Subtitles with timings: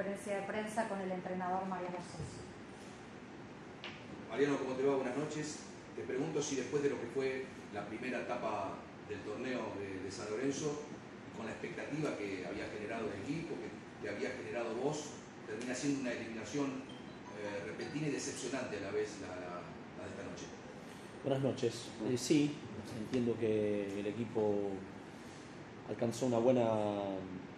[0.00, 2.40] Conferencia de prensa con el entrenador Mariano Sosa.
[4.30, 4.96] Mariano, ¿cómo te va?
[4.96, 5.58] Buenas noches.
[5.94, 8.78] Te pregunto si después de lo que fue la primera etapa
[9.10, 10.84] del torneo de, San Lorenzo,
[11.36, 13.68] con la expectativa que había generado el equipo, que
[14.00, 16.80] te había generado vos, termina siendo una eliminación
[17.36, 20.46] eh, repentina y decepcionante a la vez la, de esta noche.
[21.24, 21.88] Buenas noches.
[22.08, 22.56] Eh, sí,
[22.98, 24.70] entiendo que el equipo
[25.90, 26.64] alcanzó una buena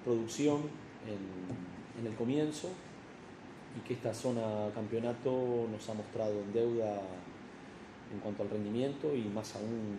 [0.05, 0.63] producción
[1.07, 2.69] en, el comienzo
[3.77, 7.01] y que esta zona campeonato nos ha mostrado en deuda
[8.13, 9.99] en cuanto al rendimiento y más aún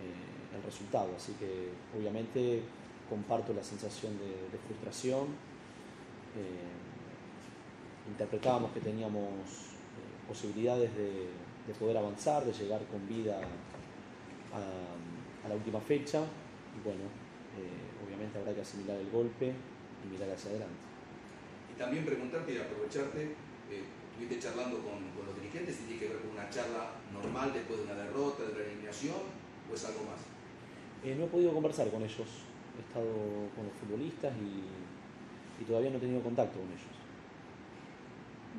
[0.00, 1.10] eh, el resultado.
[1.16, 2.62] Así que obviamente
[3.08, 5.26] comparto la sensación de, frustración.
[6.36, 11.28] Eh, interpretábamos que teníamos eh, posibilidades de,
[11.78, 13.40] poder avanzar, de llegar con vida
[14.52, 16.20] a, la última fecha.
[16.76, 17.02] Y bueno,
[18.04, 19.52] obviamente habrá que asimilar el golpe
[20.04, 20.89] y mirar hacia adelante.
[21.80, 23.22] También preguntarte y aprovecharte,
[23.72, 27.84] eh, estuviste charlando con, los dirigentes, ¿tiene que ver con una charla normal después de
[27.86, 29.16] una derrota, de una eliminación,
[29.64, 30.20] o es algo más?
[31.02, 32.44] Eh, no he podido conversar con ellos,
[32.76, 33.08] he estado
[33.56, 36.96] con los futbolistas y, todavía no he tenido contacto con ellos.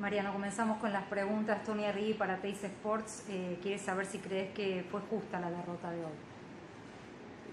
[0.00, 1.62] Mariano, comenzamos con las preguntas.
[1.62, 5.92] Tony Arri para Teis Sports eh, quiere saber si crees que fue justa la derrota
[5.92, 6.18] de hoy.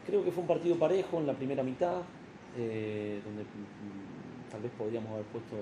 [0.05, 2.02] Creo que fue un partido parejo en la primera mitad.
[2.58, 3.43] Eh, donde
[4.50, 5.55] tal vez podríamos haber puesto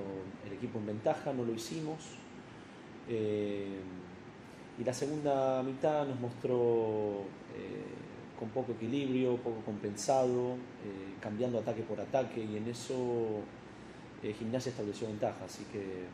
[0.45, 1.97] el equipo en ventaja, no lo hicimos.
[3.09, 3.79] Eh,
[4.79, 7.23] y la segunda mitad nos mostró
[7.55, 10.55] eh, con poco equilibrio, poco compensado,
[11.19, 13.41] cambiando ataque por ataque y en eso
[14.21, 15.45] Gimnasia estableció ventaja.
[15.45, 16.05] Así que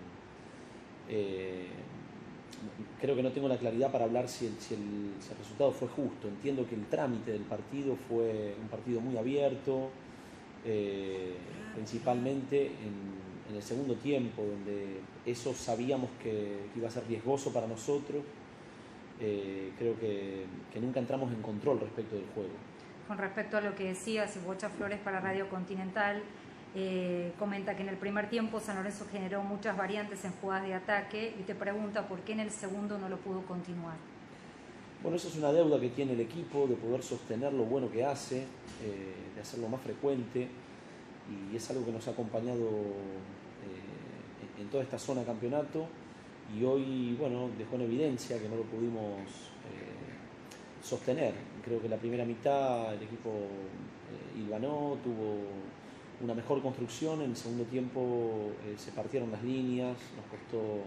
[3.00, 6.28] creo que no tengo la claridad para hablar si el, si el, resultado fue justo.
[6.28, 9.90] Entiendo que el trámite del partido fue un partido muy abierto,
[10.66, 11.36] eh,
[11.74, 18.24] principalmente en, el segundo tiempo, donde eso sabíamos que, iba a ser riesgoso para nosotros.
[19.20, 20.46] Eh, creo que,
[20.82, 22.50] nunca entramos en control respecto del juego.
[23.08, 26.24] Con respecto a lo que decías, Bocha Flores para Radio Continental,
[26.74, 30.74] eh, comenta que en el primer tiempo San Lorenzo generó muchas variantes en jugadas de
[30.74, 33.98] ataque y te pregunta por qué en el segundo no lo pudo continuar.
[35.04, 38.06] Bueno, eso es una deuda que tiene el equipo de poder sostener lo bueno que
[38.06, 40.48] hace, eh, de hacerlo más frecuente
[41.52, 45.88] y es algo que nos ha acompañado eh, en toda esta zona de campeonato
[46.58, 51.34] y hoy, bueno, dejó en evidencia que no lo pudimos eh, sostener.
[51.66, 53.30] Creo que la primera mitad el equipo
[54.38, 55.36] ilvanó, tuvo
[56.24, 60.84] una mejor construcción, en el segundo tiempo se partieron las líneas, nos costó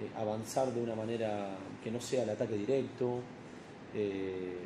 [0.00, 3.20] eh, avanzar de una manera que no sea el ataque directo.
[3.94, 4.56] Eh,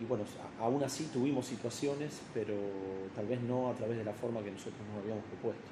[0.00, 0.24] y bueno,
[0.60, 2.54] aún así tuvimos situaciones, pero
[3.14, 5.64] tal vez no a través de la forma que nosotros nos habíamos propuesto.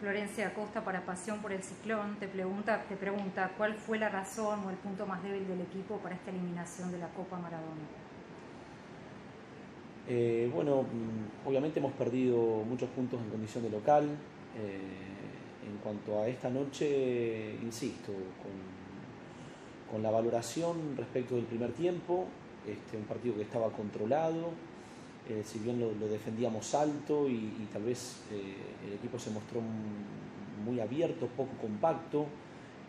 [0.00, 4.60] Florencia Acosta para Pasión por el Ciclón te pregunta, te pregunta cuál fue la razón
[4.64, 7.82] o el punto más débil del equipo para esta eliminación de la Copa Maradona.
[10.06, 14.08] Eh, bueno, mm, obviamente hemos perdido muchos puntos en condición de local.
[15.66, 18.12] En cuanto a esta noche, insisto,
[19.90, 22.26] con, la valoración respecto del primer tiempo,
[22.66, 24.50] este, un partido que estaba controlado,
[25.28, 28.54] eh, si bien lo, defendíamos alto y, tal vez eh,
[28.86, 29.60] el equipo se mostró
[30.64, 32.26] muy abierto, poco compacto,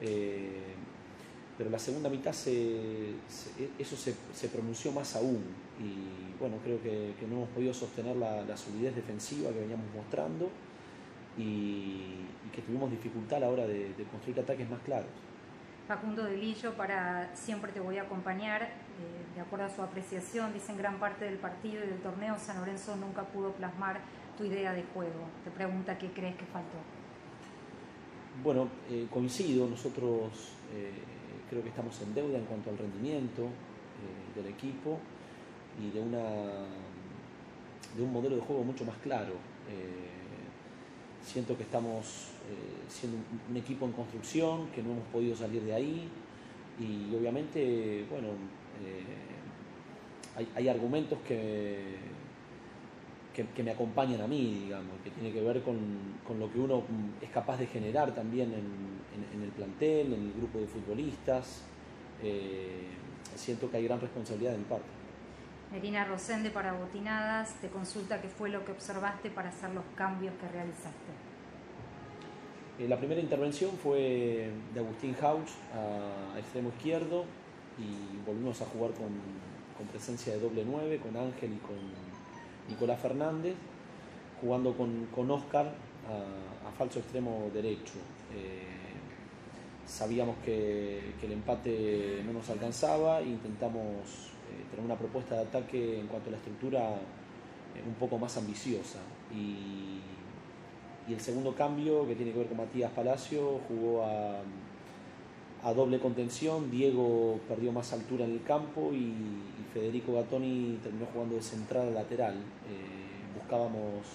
[0.01, 0.75] eh,
[1.57, 5.43] pero la segunda mitad eso se, pronunció más aún.
[5.79, 10.49] Y bueno, creo que, no hemos podido sostener la solidez defensiva que veníamos mostrando
[11.39, 15.09] y, que tuvimos dificultad a la hora de, construir ataques más claros.
[15.87, 18.67] Facundo de Lillo, para siempre te voy a acompañar, eh,
[19.35, 22.95] de acuerdo a su apreciación, dicen gran parte del partido y del torneo San Lorenzo
[22.95, 24.01] nunca pudo plasmar
[24.37, 25.27] tu idea de juego.
[25.43, 26.77] Te pregunta qué crees que faltó.
[28.43, 30.91] Bueno, eh, coincido, nosotros eh,
[31.49, 33.47] creo que estamos en deuda en cuanto al rendimiento
[34.33, 34.97] del equipo
[35.81, 36.19] y de, una,
[37.97, 39.33] de un modelo de juego mucho más claro
[41.25, 43.17] siento que estamos eh, siendo
[43.49, 46.09] un, equipo en construcción, que no hemos podido salir de ahí
[46.79, 48.29] y obviamente, bueno,
[48.83, 51.97] eh, hay, argumentos que,
[53.33, 55.77] que, me acompañan a mí, digamos, que tiene que ver con,
[56.39, 56.83] lo que uno
[57.21, 61.63] es capaz de generar también en, el plantel, en el grupo de futbolistas.
[62.23, 62.87] Eh,
[63.35, 64.98] siento que hay gran responsabilidad de mi parte.
[65.71, 70.33] Merina Rosende para Botinadas te consulta qué fue lo que observaste para hacer los cambios
[70.41, 71.11] que realizaste.
[72.79, 77.25] Eh, la primera intervención fue de Agustín Hauch a extremo izquierdo
[77.77, 79.09] y volvimos a jugar con,
[79.91, 81.77] presencia de doble nueve, con Ángel y con
[82.67, 83.55] Nicolás Fernández,
[84.41, 87.95] jugando con, con Oscar a, falso extremo derecho.
[88.33, 88.63] Eh,
[89.85, 94.31] sabíamos que, el empate no nos alcanzaba e intentamos
[94.69, 98.99] tener una propuesta de ataque en cuanto a la estructura eh, un poco más ambiciosa.
[99.33, 100.01] Y,
[101.11, 106.69] el segundo cambio, que tiene que ver con Matías Palacio, jugó a, doble contención.
[106.69, 109.13] Diego perdió más altura en el campo y,
[109.73, 112.35] Federico Gattoni terminó jugando de central lateral.
[113.35, 114.05] buscábamos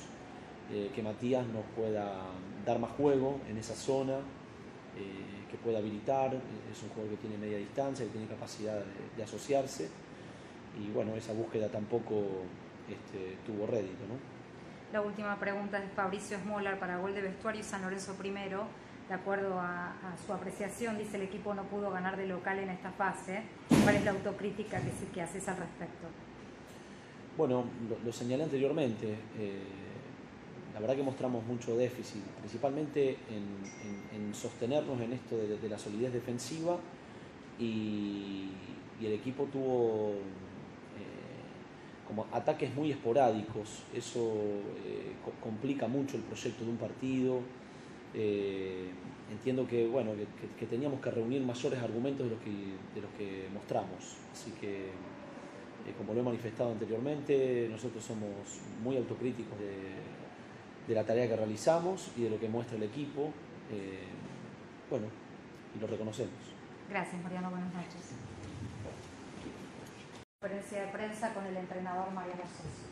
[0.95, 2.13] que Matías nos pueda
[2.65, 4.19] dar más juego en esa zona
[4.97, 8.81] eh, que pueda habilitar, es un jugador que tiene media distancia, que tiene capacidad
[9.17, 9.89] de, asociarse
[10.81, 12.23] y bueno, esa búsqueda tampoco
[12.88, 14.06] este, tuvo rédito.
[14.09, 14.15] ¿no?
[14.93, 18.67] La última pregunta es Fabricio Smolar para gol de vestuario San Lorenzo primero.
[19.09, 19.93] De acuerdo a,
[20.25, 23.43] su apreciación, dice el equipo no pudo ganar de local en esta fase.
[23.82, 26.06] ¿Cuál es la autocrítica que, que haces al respecto?
[27.37, 27.65] Bueno,
[28.05, 29.17] lo, señalé anteriormente.
[29.38, 29.62] Eh,
[30.73, 36.79] la verdad que mostramos mucho déficit, principalmente en, sostenernos en esto de, la solidez defensiva
[37.59, 38.50] y,
[39.00, 40.15] el equipo tuvo
[42.06, 44.35] como ataques muy esporádicos, eso
[44.85, 45.12] eh,
[45.43, 47.41] complica mucho el proyecto de un partido.
[48.15, 48.91] Eh,
[49.31, 50.12] entiendo que, bueno,
[50.59, 54.91] que, teníamos que reunir mayores argumentos de los que, de los que mostramos, así que
[55.99, 58.31] como lo he manifestado anteriormente, nosotros somos
[58.83, 60.15] muy autocríticos de
[60.87, 63.31] de la tarea que realizamos y de lo que muestra el equipo.
[63.71, 64.05] Eh,
[64.91, 65.06] bueno,
[65.75, 66.35] y lo reconocemos.
[66.89, 67.51] Gracias, Mariano.
[67.51, 68.34] Buenas noches.
[70.44, 72.85] Conferencia de prensa con el entrenador Mariano Sosa.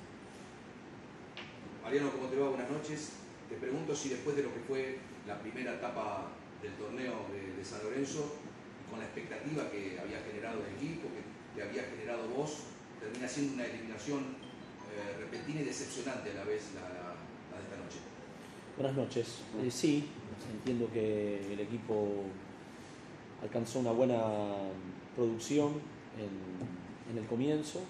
[1.85, 2.49] Mariano, ¿cómo te va?
[2.49, 3.13] Buenas noches.
[3.47, 6.33] Te pregunto si después de lo que fue la primera etapa
[6.63, 8.37] del torneo de, San Lorenzo,
[8.89, 11.21] con la expectativa que había generado el equipo, que,
[11.55, 14.21] que había generado vos, termina siendo una eliminación
[14.89, 16.89] eh, repentina y decepcionante a la vez la,
[18.79, 19.43] Buenas noches.
[19.63, 20.09] Eh, sí,
[20.51, 22.25] entiendo que el equipo
[23.43, 24.25] alcanzó una buena
[25.15, 25.73] producción
[26.17, 26.82] en,
[27.17, 27.81] el comienzo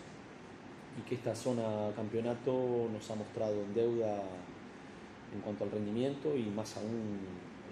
[0.99, 4.23] y que esta zona campeonato nos ha mostrado en deuda
[5.35, 7.21] en cuanto al rendimiento y más aún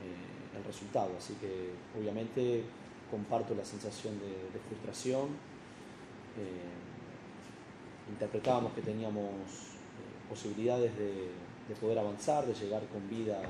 [0.00, 1.10] eh, el resultado.
[1.18, 2.64] Así que obviamente
[3.10, 5.28] comparto la sensación de, frustración.
[6.38, 9.30] Eh, interpretábamos que teníamos
[10.28, 11.30] posibilidades de,
[11.70, 13.40] de poder avanzar, de llegar con vida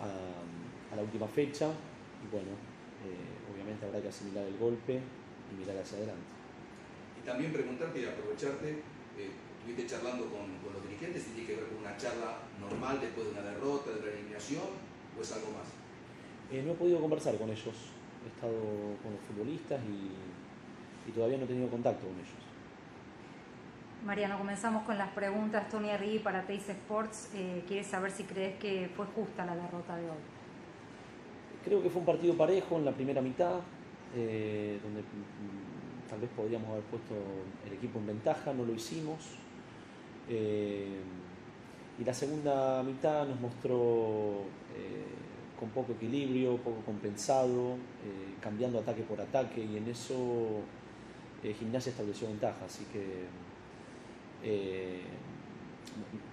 [0.00, 1.68] a, la última fecha.
[2.22, 2.50] Y bueno,
[3.04, 5.00] eh, obviamente habrá que asimilar el golpe
[5.52, 6.35] y mirar hacia adelante.
[7.26, 8.70] También preguntarte y aprovecharte,
[9.18, 13.32] eh, estuviste charlando con, los dirigentes, ¿tiene que ver con una charla normal después de
[13.32, 14.70] una derrota, de una eliminación
[15.18, 15.66] o es algo más?
[16.52, 17.74] Eh, no he podido conversar con ellos,
[18.24, 18.54] he estado
[19.02, 22.46] con los futbolistas y todavía no he tenido contacto con ellos.
[24.06, 25.68] Mariano, comenzamos con las preguntas.
[25.68, 29.96] Tony Arri para Teis Sports eh, quiere saber si crees que fue justa la derrota
[29.96, 30.16] de hoy.
[31.64, 33.60] Creo que fue un partido parejo en la primera mitad,
[34.14, 35.02] eh, donde
[36.08, 37.14] tal vez podríamos haber puesto
[37.66, 39.18] el equipo en ventaja, no lo hicimos.
[40.28, 41.00] Eh,
[41.98, 44.42] y la segunda mitad nos mostró
[45.58, 47.76] con poco equilibrio, poco compensado,
[48.42, 50.60] cambiando ataque por ataque, y en eso
[51.42, 52.64] Gimnasia estableció ventaja.
[52.66, 53.24] Así que
[54.42, 55.00] eh,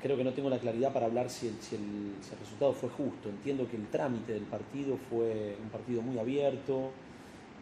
[0.01, 3.29] creo que no tengo la claridad para hablar si el, resultado fue justo.
[3.29, 6.91] Entiendo que el trámite del partido fue un partido muy abierto,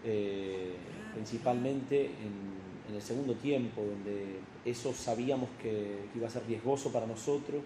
[0.04, 0.76] eh,
[1.14, 2.62] principalmente en,
[2.94, 7.62] el segundo tiempo, donde eso sabíamos que, iba a ser riesgoso para nosotros.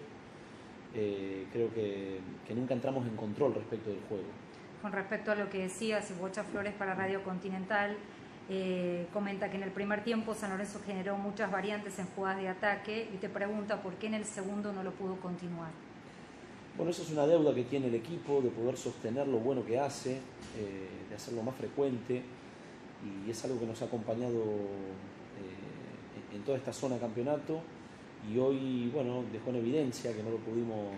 [0.94, 4.28] Eh, creo que, que, nunca entramos en control respecto del juego.
[4.80, 7.96] Con respecto a lo que decías, Bocha Flores para Radio Continental,
[8.48, 12.48] eh, comenta que en el primer tiempo San Lorenzo generó muchas variantes en jugadas de
[12.48, 15.70] ataque y te pregunta por qué en el segundo no lo pudo continuar.
[16.76, 19.78] Bueno, eso es una deuda que tiene el equipo de poder sostener lo bueno que
[19.78, 20.16] hace,
[20.58, 22.22] eh, de hacerlo más frecuente
[23.02, 27.60] y es algo que nos ha acompañado eh, en toda esta zona de campeonato
[28.30, 30.94] y hoy, bueno, dejó en evidencia que no lo pudimos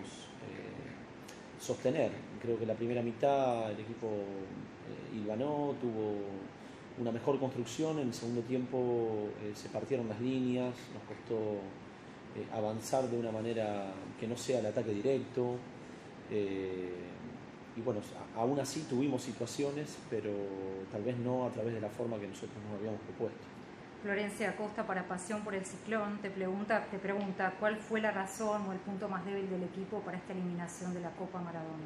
[1.59, 2.11] sostener.
[2.41, 4.07] Creo que la primera mitad el equipo
[5.13, 6.15] ilvanó, tuvo
[6.99, 11.59] una mejor construcción, en el segundo tiempo eh, se partieron las líneas, nos costó
[12.39, 15.55] eh, avanzar de una manera que no sea el ataque directo.
[16.31, 16.93] Eh,
[17.75, 18.01] y bueno,
[18.35, 20.31] aún así tuvimos situaciones, pero
[20.91, 23.45] tal vez no a través de la forma que nosotros nos habíamos propuesto.
[24.01, 28.67] Florencia Acosta para Pasión por el Ciclón te pregunta, te pregunta cuál fue la razón
[28.67, 31.83] o el punto más débil del equipo para esta eliminación de la Copa Maradona.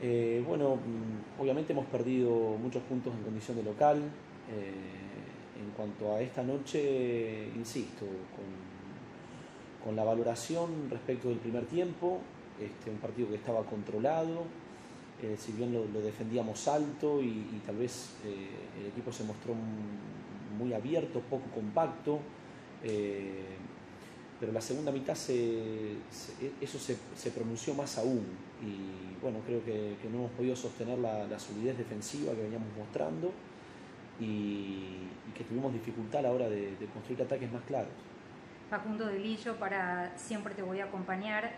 [0.00, 4.02] Eh, bueno, mm, obviamente hemos perdido muchos puntos en condición de local.
[4.50, 4.72] Eh,
[5.60, 8.06] en cuanto a esta noche, insisto,
[9.84, 12.20] con, la valoración respecto del primer tiempo,
[12.60, 14.44] este, un partido que estaba controlado,
[15.22, 18.48] eh, si bien lo, defendíamos alto y, tal vez eh,
[18.80, 19.54] el equipo se mostró
[20.56, 22.20] muy abierto, poco compacto,
[22.84, 23.56] eh,
[24.38, 25.96] pero la segunda mitad se,
[26.60, 28.24] eso se, pronunció más aún.
[28.62, 33.32] Y bueno, creo que, no hemos podido sostener la, solidez defensiva que veníamos mostrando
[34.20, 37.92] y, que tuvimos dificultad a la hora de, de construir ataques más claros.
[38.70, 41.50] Facundo de Lillo para Siempre te voy a acompañar, eh,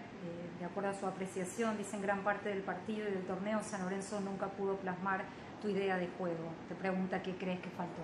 [0.59, 3.83] de acuerdo a su apreciación, dice en gran parte del partido y del torneo San
[3.83, 5.27] Lorenzo nunca pudo plasmar
[5.61, 6.49] tu idea de juego.
[6.71, 8.01] Te pregunta qué crees que faltó.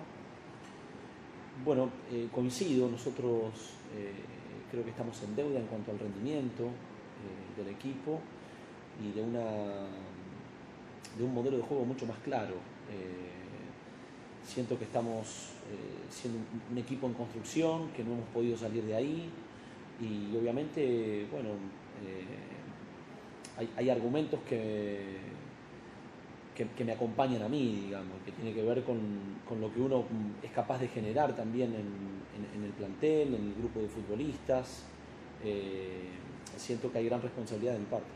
[1.65, 4.13] Bueno, eh, coincido, nosotros eh,
[4.69, 6.69] creo que estamos en deuda en cuanto al rendimiento
[7.57, 8.21] del equipo
[9.03, 9.41] y de, una,
[11.17, 12.53] de un modelo de juego mucho más claro.
[14.49, 16.39] Siento que estamos eh, siendo
[16.71, 19.29] un, equipo en construcción, que no hemos podido salir de ahí.
[20.01, 21.49] Y obviamente, bueno,
[22.05, 25.17] eh, hay, argumentos que,
[26.55, 28.97] que, me acompañan a mí, digamos, que tiene que ver con,
[29.59, 30.05] lo que uno
[30.41, 34.83] es capaz de generar también en, el plantel, en el grupo de futbolistas.
[35.43, 36.09] Eh,
[36.57, 38.07] siento que hay gran responsabilidad de mi parte.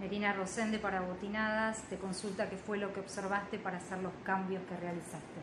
[0.00, 4.62] Merina Rosende para Botinadas te consulta qué fue lo que observaste para hacer los cambios
[4.68, 5.40] que realizaste.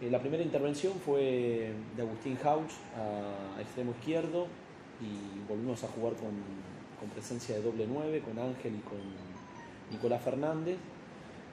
[0.00, 4.48] Eh, la primera intervención fue de Agustín Hauch a extremo izquierdo
[5.00, 6.30] y volvimos a jugar con,
[7.14, 8.98] presencia de doble 9, con Ángel y con
[9.90, 10.76] Nicolás Fernández,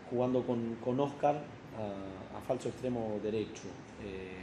[0.09, 3.67] jugando con, Oscar a, falso extremo derecho.
[4.03, 4.33] Eh,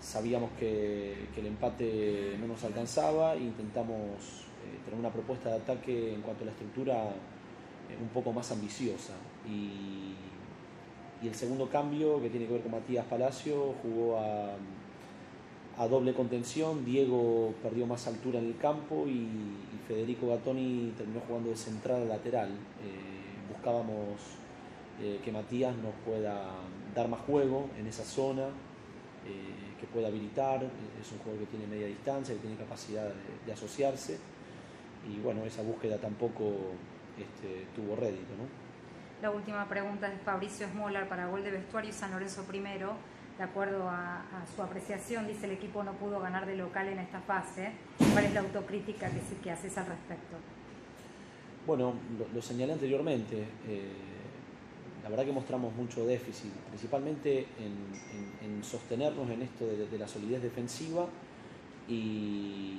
[0.00, 4.46] sabíamos que, el empate no nos alcanzaba intentamos
[4.84, 7.12] tener una propuesta de ataque en cuanto a la estructura
[8.00, 9.14] un poco más ambiciosa.
[9.48, 10.14] Y,
[11.26, 16.84] el segundo cambio, que tiene que ver con Matías Palacio, jugó a, doble contención.
[16.84, 19.28] Diego perdió más altura en el campo y,
[19.86, 22.48] Federico Gattoni terminó jugando de central a lateral.
[22.50, 24.20] Eh, buscábamos
[25.00, 26.50] eh, que Matías nos pueda
[26.94, 28.44] dar más juego en esa zona,
[29.26, 30.62] eh, que pueda habilitar.
[31.00, 33.08] Es un jugador que tiene media distancia, que tiene capacidad
[33.46, 34.18] de, asociarse.
[35.08, 36.44] Y bueno, esa búsqueda tampoco
[37.18, 38.34] este, tuvo rédito.
[38.36, 38.44] ¿no?
[39.22, 42.94] La última pregunta es Fabricio Smolar para Gol de Vestuario y San Lorenzo primero.
[43.38, 47.20] De acuerdo a, su apreciación, dice el equipo no pudo ganar de local en esta
[47.20, 47.72] fase.
[48.12, 50.36] ¿Cuál es la autocrítica que, que haces al respecto?
[51.66, 51.94] Bueno,
[52.34, 53.46] lo, señalé anteriormente.
[53.66, 53.92] Eh,
[55.02, 61.06] la verdad que mostramos mucho déficit, principalmente en, sostenernos en esto de, la solidez defensiva
[61.88, 62.78] y,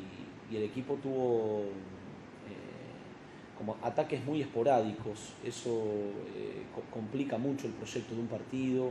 [0.50, 1.66] y el equipo tuvo
[3.58, 5.84] como ataques muy esporádicos, eso
[6.36, 8.90] eh, complica mucho el proyecto de un partido.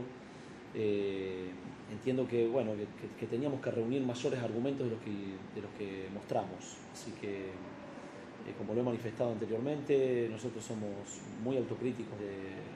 [0.73, 1.51] Eh,
[1.91, 2.71] entiendo que, bueno,
[3.19, 6.77] que, teníamos que reunir mayores argumentos de los que, de los que mostramos.
[6.91, 12.73] Así que, eh, como lo he manifestado anteriormente, nosotros somos muy autocríticos de,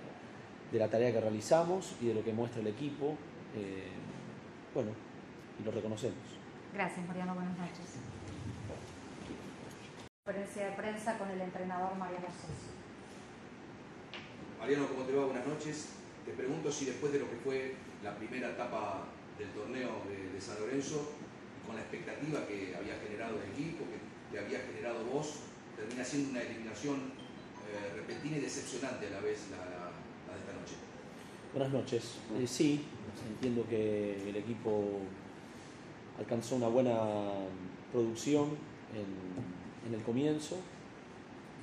[0.77, 3.15] la tarea que realizamos y de lo que muestra el equipo.
[4.73, 4.91] bueno,
[5.59, 6.17] y lo reconocemos.
[6.73, 7.33] Gracias, Mariano.
[7.33, 8.16] Buenas noches
[10.27, 12.75] conferencia de prensa con el entrenador Mariano Sosa.
[14.59, 15.23] Mariano, ¿cómo te va?
[15.23, 15.87] Buenas noches.
[16.25, 19.07] Te pregunto si después de lo que fue la primera etapa
[19.39, 21.13] del torneo de, San Lorenzo,
[21.65, 26.31] con la expectativa que había generado el equipo, que te había generado vos, termina siendo
[26.31, 27.13] una eliminación
[27.71, 30.75] eh, repentina y decepcionante a la vez la, de esta noche.
[31.53, 32.19] Buenas noches.
[32.37, 32.83] Eh, sí,
[33.29, 34.99] entiendo que el equipo
[36.19, 36.99] alcanzó una buena
[37.93, 38.57] producción
[38.93, 40.57] en en el comienzo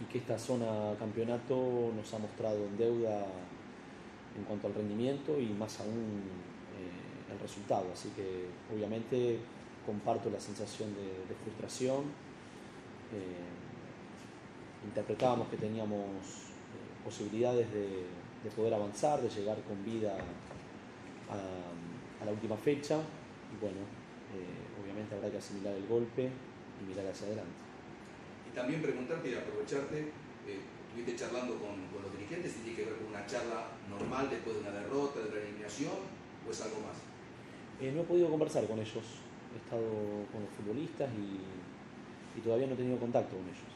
[0.00, 3.26] y que esta zona campeonato nos ha mostrado en deuda
[4.36, 6.22] en cuanto al rendimiento y más aún
[6.74, 7.86] eh, el resultado.
[7.92, 9.38] Así que obviamente
[9.86, 12.02] comparto la sensación de, frustración.
[13.12, 20.16] Eh, interpretábamos que teníamos eh, posibilidades de, poder avanzar, de llegar con vida
[21.30, 23.80] a, la última fecha y bueno,
[24.82, 26.30] obviamente habrá que asimilar el golpe
[26.80, 27.63] y mirar hacia adelante
[28.54, 29.98] también preguntarte y aprovecharte,
[30.46, 34.56] eh, estuviste charlando con, los dirigentes, si tiene que ver con una charla normal después
[34.56, 35.98] de una derrota, de una eliminación,
[36.46, 36.96] o es algo más.
[37.80, 39.04] Eh, no he podido conversar con ellos,
[39.52, 39.82] he estado
[40.30, 43.72] con los futbolistas y, todavía no he tenido contacto con ellos.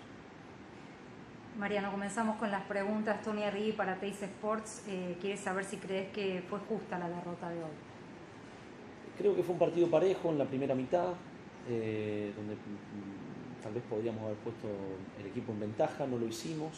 [1.58, 3.23] Mariano, comenzamos con las preguntas.
[3.23, 7.49] Tony Arri para Teis Sports eh, quiere saber si crees que fue justa la derrota
[7.49, 7.70] de hoy.
[9.16, 11.14] Creo que fue un partido parejo en la primera mitad,
[11.66, 12.56] donde
[13.62, 14.68] tal vez podríamos haber puesto
[15.20, 16.72] el equipo en ventaja, no lo hicimos.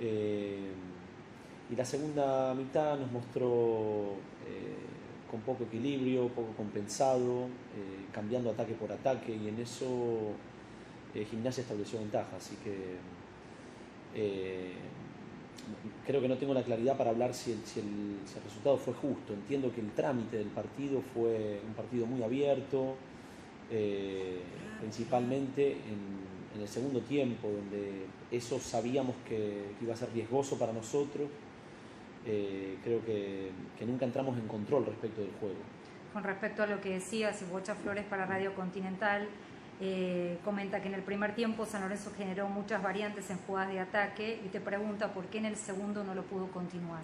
[0.00, 0.72] Eh,
[1.70, 4.14] y la segunda mitad nos mostró
[4.46, 4.76] eh,
[5.30, 7.48] con poco equilibrio, poco compensado,
[8.12, 10.32] cambiando ataque por ataque y en eso
[11.12, 12.36] Gimnasia estableció ventaja.
[12.36, 12.98] Así que
[16.06, 19.32] creo que no tengo la claridad para hablar si el, si, el, resultado fue justo.
[19.32, 22.94] Entiendo que el trámite del partido fue un partido muy abierto,
[23.70, 24.40] eh,
[24.80, 26.26] principalmente en,
[26.60, 31.28] el segundo tiempo, donde eso sabíamos que, iba a ser riesgoso para nosotros.
[32.24, 35.58] Eh, creo que, que, nunca entramos en control respecto del juego.
[36.14, 39.28] Con respecto a lo que decías, Bocha Flores para Radio Continental,
[39.78, 43.80] eh, comenta que en el primer tiempo San Lorenzo generó muchas variantes en jugadas de
[43.80, 47.02] ataque y te pregunta por qué en el segundo no lo pudo continuar.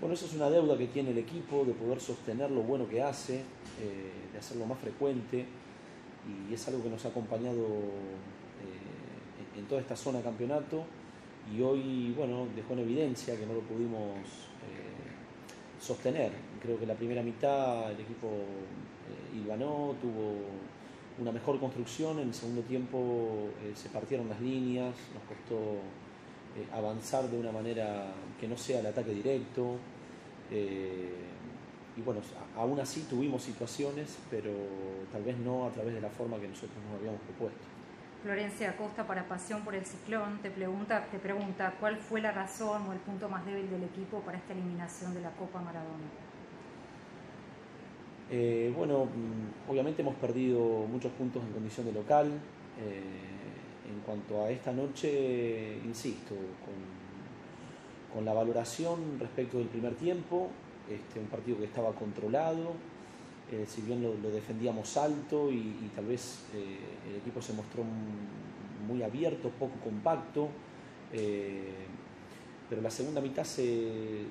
[0.00, 3.02] Bueno, eso es una deuda que tiene el equipo de poder sostener lo bueno que
[3.02, 3.40] hace,
[3.80, 5.44] eh, de hacerlo más frecuente
[6.50, 10.84] y es algo que nos ha acompañado eh, en toda esta zona de campeonato
[11.52, 14.18] y hoy, bueno, dejó en evidencia que no lo pudimos
[15.80, 16.32] sostener.
[16.60, 18.28] Creo que la primera mitad el equipo
[19.34, 20.34] ilvanó, tuvo
[21.20, 25.80] una mejor construcción, en el segundo tiempo eh, se partieron las líneas, nos costó
[26.58, 28.06] eh, avanzar de una manera
[28.40, 29.76] que no sea el ataque directo.
[30.50, 31.14] Eh,
[31.96, 32.20] y bueno,
[32.56, 34.50] aún así tuvimos situaciones, pero
[35.12, 37.60] tal vez no a través de la forma que nosotros nos habíamos propuesto.
[38.22, 42.88] Florencia Acosta para Pasión por el Ciclón te pregunta, te pregunta cuál fue la razón
[42.88, 46.04] o el punto más débil del equipo para esta eliminación de la Copa Maradona.
[48.30, 50.58] Eh, bueno, mm, obviamente hemos perdido
[50.90, 52.32] muchos puntos en condición de local.
[52.80, 53.02] Eh,
[53.88, 56.34] en cuanto a esta noche, insisto,
[58.14, 60.48] con, la valoración respecto del primer tiempo,
[60.90, 62.72] este, un partido que estaba controlado,
[63.52, 67.84] eh, si bien lo, defendíamos alto y, tal vez el equipo se mostró
[68.88, 70.48] muy abierto, poco compacto
[72.68, 74.24] pero la segunda mitad se,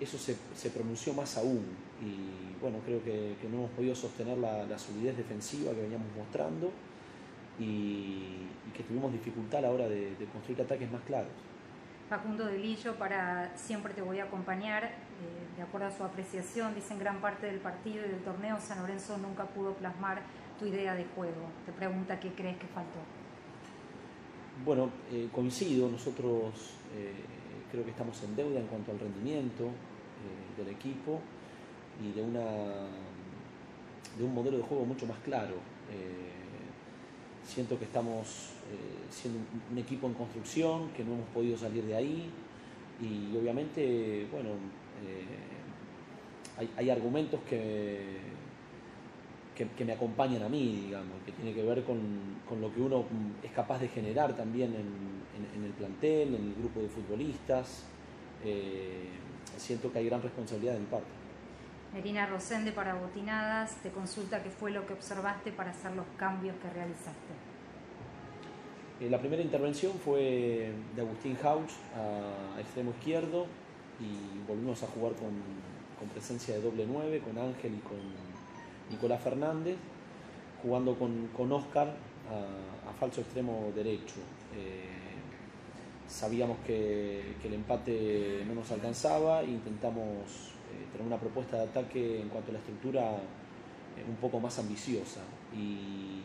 [0.00, 1.64] eso se, pronunció más aún.
[2.02, 6.72] Y bueno, creo que, no hemos podido sostener la, solidez defensiva que veníamos mostrando
[7.58, 11.32] y, que tuvimos dificultad a la hora de, construir ataques más claros.
[12.08, 14.88] Facundo de Lillo, para siempre te voy a acompañar, eh,
[15.56, 18.80] de acuerdo a su apreciación, dice en gran parte del partido y del torneo San
[18.80, 20.22] Lorenzo nunca pudo plasmar
[20.58, 21.50] tu idea de juego.
[21.66, 23.00] Te pregunta qué crees que faltó.
[24.64, 27.12] Bueno, eh, coincido, nosotros eh,
[27.70, 29.70] creo que estamos en deuda en cuanto al rendimiento
[30.56, 31.20] del equipo
[32.02, 32.40] y de, una,
[34.18, 35.54] de un modelo de juego mucho más claro.
[37.48, 41.84] Eh, siento que estamos eh, siendo un, equipo en construcción, que no hemos podido salir
[41.84, 42.30] de ahí
[43.00, 44.50] y obviamente, bueno,
[46.76, 48.18] hay, argumentos que,
[49.54, 52.00] que, me acompañan a mí, digamos, que tiene que ver con,
[52.48, 53.04] con lo que uno
[53.42, 55.18] es capaz de generar también en,
[55.56, 57.84] en, el plantel, en el grupo de futbolistas.
[58.44, 59.08] Eh,
[59.56, 61.06] siento que hay gran responsabilidad de mi parte.
[61.92, 66.54] Merina Rosende para Botinadas te consulta qué fue lo que observaste para hacer los cambios
[66.56, 67.32] que realizaste.
[69.00, 73.46] Eh, la primera intervención fue de Agustín Hauch a extremo izquierdo
[74.00, 75.28] y volvimos a jugar con,
[76.12, 77.98] presencia de doble 9, con Ángel y con
[78.90, 79.76] Nicolás Fernández,
[80.62, 84.16] jugando con, con Oscar a, falso extremo derecho.
[84.56, 84.88] Eh,
[86.06, 90.52] sabíamos que, el empate no nos alcanzaba intentamos
[90.92, 95.20] tener una propuesta de ataque en cuanto a la estructura eh, un poco más ambiciosa.
[95.54, 96.22] Y,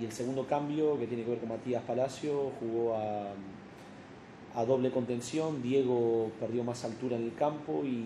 [0.00, 6.30] el segundo cambio, que tiene que ver con Matías Palacio, jugó a, doble contención, Diego
[6.38, 8.04] perdió más altura en el campo y,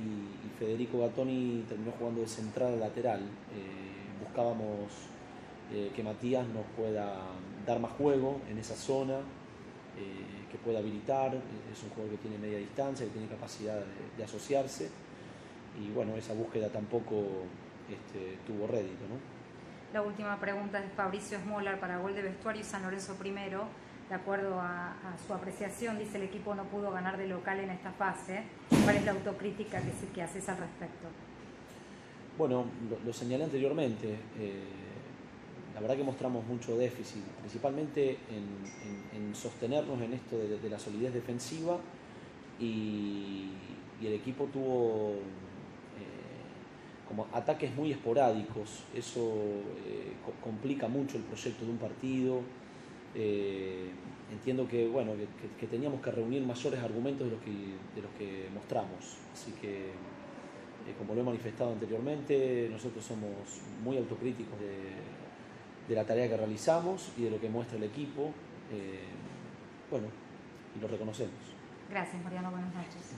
[0.59, 3.21] Federico Gattoni terminó jugando de central a lateral.
[3.21, 5.11] Eh, buscábamos
[5.97, 7.17] que Matías nos pueda
[7.67, 9.21] dar más juego en esa zona
[9.99, 13.79] eh, que pueda habilitar, es un juego que tiene media distancia, que tiene capacidad
[14.17, 14.91] de, asociarse
[15.81, 17.45] y bueno, esa búsqueda tampoco
[17.89, 19.05] este, tuvo rédito.
[19.09, 19.17] ¿no?
[19.93, 23.65] La última pregunta es Fabricio Smolar para gol de vestuario y San Lorenzo primero.
[24.09, 24.95] De acuerdo a,
[25.27, 28.43] su apreciación, dice el equipo no pudo ganar de local en esta fase.
[28.85, 31.09] ¿Cuál es la autocrítica que, que haces al respecto?
[32.37, 32.65] Bueno,
[33.05, 34.17] lo, señalé anteriormente.
[34.39, 34.65] Eh,
[35.75, 41.79] la verdad que mostramos mucho déficit, principalmente en, sostenernos en esto de, la solidez defensiva
[42.61, 43.51] y,
[44.03, 45.15] el equipo tuvo
[47.13, 49.21] como ataques muy esporádicos, eso
[49.87, 52.41] eh, complica mucho el proyecto de un partido.
[53.15, 53.91] Eh,
[54.33, 55.13] entiendo que, bueno,
[55.61, 59.91] que, teníamos que reunir mayores argumentos de los que, de los que mostramos, así que
[60.99, 65.23] como lo he manifestado anteriormente, nosotros somos muy autocríticos de
[65.89, 68.33] de la tarea que realizamos y de lo que muestra el equipo.
[68.71, 69.05] Eh,
[69.91, 70.07] bueno,
[70.77, 71.35] y lo reconocemos.
[71.91, 72.51] Gracias, Mariano.
[72.51, 73.17] Buenas noches.